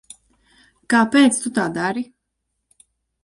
[0.93, 2.05] Kāpēc tu tā dari?